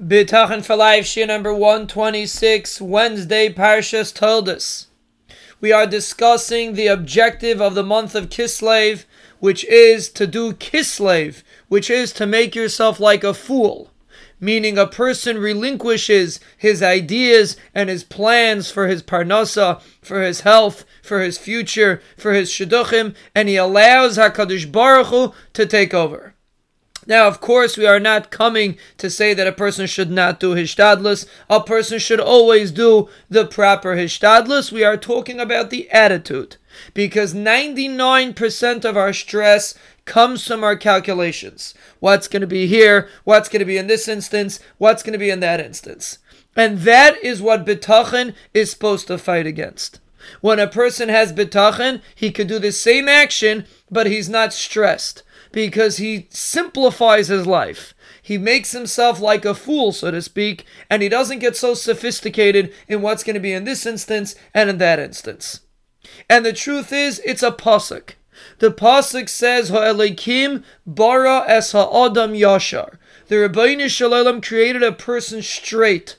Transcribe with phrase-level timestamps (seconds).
[0.00, 4.86] Bitachon for Life, Shiur number 126, Wednesday, Parshas Toldos.
[5.60, 9.04] We are discussing the objective of the month of Kislev,
[9.40, 13.90] which is to do Kislev, which is to make yourself like a fool,
[14.40, 20.86] meaning a person relinquishes his ideas and his plans for his parnasa, for his health,
[21.02, 26.34] for his future, for his shidduchim, and he allows HaKadosh Baruch Hu to take over.
[27.06, 30.54] Now, of course, we are not coming to say that a person should not do
[30.54, 31.26] hishtadlus.
[31.48, 34.70] A person should always do the proper hishtadlus.
[34.70, 36.56] We are talking about the attitude.
[36.92, 39.74] Because 99% of our stress
[40.04, 41.74] comes from our calculations.
[42.00, 43.08] What's going to be here?
[43.24, 44.60] What's going to be in this instance?
[44.78, 46.18] What's going to be in that instance?
[46.54, 50.00] And that is what bitachon is supposed to fight against.
[50.42, 55.22] When a person has bitachon, he could do the same action, but he's not stressed
[55.52, 57.94] because he simplifies his life.
[58.22, 62.72] He makes himself like a fool, so to speak, and he doesn't get so sophisticated
[62.86, 65.60] in what's going to be in this instance and in that instance.
[66.28, 68.10] And the truth is, it's a pasuk.
[68.58, 75.42] The pasuk says, "Ha'elikim bara es ha'adam yashar." The Ribbono Shel Olam created a person
[75.42, 76.16] straight.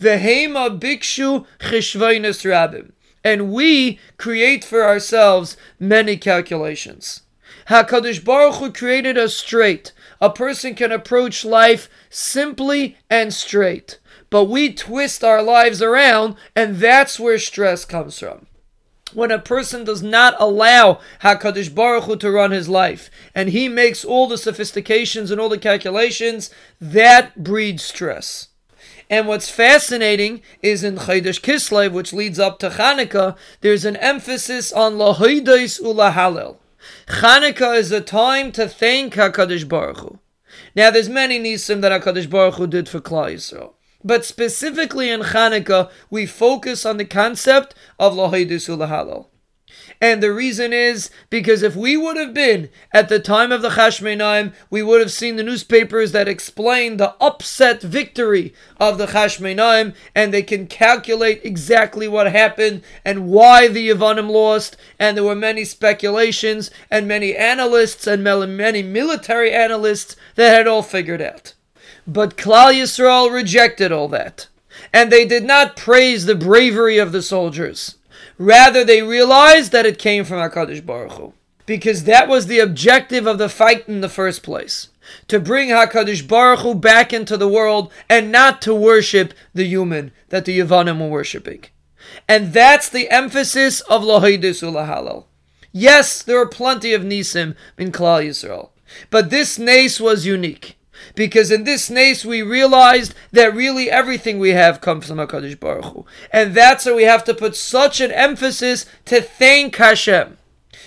[0.00, 2.92] Vehema bikshu chishvainis rabim.
[3.22, 7.22] And we create for ourselves many calculations.
[7.68, 9.92] HaKadosh Baruch Hu created us straight.
[10.20, 13.98] A person can approach life simply and straight.
[14.30, 18.46] But we twist our lives around, and that's where stress comes from.
[19.14, 23.68] When a person does not allow HaKadosh Baruch Hu to run his life, and he
[23.68, 28.48] makes all the sophistications and all the calculations, that breeds stress.
[29.10, 34.70] And what's fascinating is in Chodesh Kislev, which leads up to Chanukah, there's an emphasis
[34.70, 36.58] on Lahoides Ulahalel.
[37.06, 40.18] Chanukah is a time to thank HaKadosh Baruch Hu.
[40.74, 43.74] Now, there's many nisim that HaKadosh Baruch Hu did for Klal Yisrael.
[44.04, 49.26] But specifically in Chanukah, we focus on the concept of Lahaydus Ulahalal.
[50.00, 53.70] And the reason is because if we would have been at the time of the
[53.70, 59.94] Chashmonaim, we would have seen the newspapers that explain the upset victory of the Chashmonaim,
[60.14, 64.76] and they can calculate exactly what happened and why the Yavanim lost.
[65.00, 70.82] And there were many speculations and many analysts and many military analysts that had all
[70.82, 71.54] figured out.
[72.06, 74.46] But Klal Yisrael rejected all that.
[74.92, 77.96] And they did not praise the bravery of the soldiers.
[78.38, 81.32] Rather, they realized that it came from HaKadosh Baruch Hu.
[81.66, 84.88] Because that was the objective of the fight in the first place.
[85.26, 90.12] To bring HaKadosh Baruch Hu back into the world and not to worship the human
[90.28, 91.64] that the Yavanim were worshipping.
[92.28, 95.24] And that's the emphasis of Lohidus Ulahalal.
[95.72, 98.70] Yes, there are plenty of Nisim in Klal Yisrael.
[99.10, 100.77] But this Nace was unique.
[101.14, 105.84] Because in this nace we realized that really everything we have comes from HaKadosh Baruch
[105.84, 106.06] Hu.
[106.32, 110.38] And that's why we have to put such an emphasis to thank Hashem.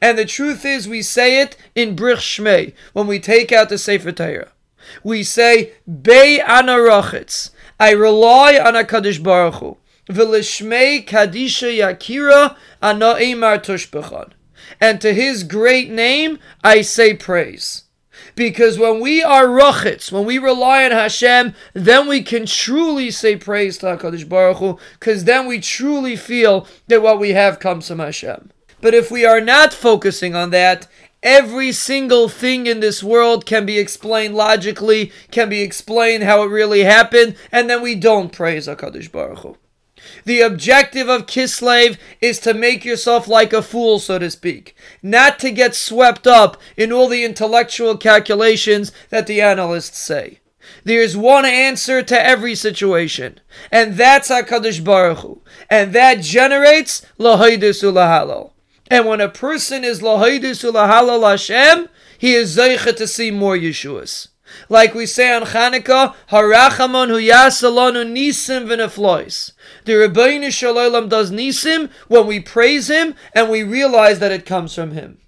[0.00, 3.78] And the truth is, we say it in Brich Shmei, when we take out the
[3.78, 4.50] Sefer Torah.
[5.04, 7.50] We say, Bei Anarachitz.
[7.78, 9.76] I rely on HaKadosh Baruch Hu.
[10.08, 14.32] V'lishmei Kadisha Yakira Ana Eimar Tushbechad.
[14.80, 17.84] And to his great name, I say praise.
[18.34, 23.36] Because when we are rochitz, when we rely on Hashem, then we can truly say
[23.36, 27.88] praise to HaKadosh Baruch Hu, because then we truly feel that what we have comes
[27.88, 28.50] from Hashem.
[28.80, 30.88] But if we are not focusing on that,
[31.22, 36.48] every single thing in this world can be explained logically, can be explained how it
[36.48, 39.56] really happened, and then we don't praise HaKadosh Baruch Hu.
[40.24, 45.38] The objective of Kislev is to make yourself like a fool, so to speak, not
[45.40, 50.40] to get swept up in all the intellectual calculations that the analysts say.
[50.84, 53.40] There's one answer to every situation,
[53.70, 58.52] and that's HaKadosh Baruch Hu, and that generates Lahaidus Ulahalal.
[58.88, 61.88] And when a person is Lahaidus Ulahalal Hashem,
[62.18, 64.28] he is Zeicha to see more Yeshuas.
[64.68, 69.52] Like we say on Chanukah, Harachamon hu yasalonu nisim v'neflois.
[69.84, 74.46] The Ribbono Shel Olam does nisim when we praise him and we realize that it
[74.46, 75.21] comes from him.